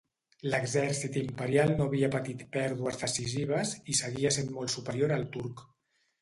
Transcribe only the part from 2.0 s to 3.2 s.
patit pèrdues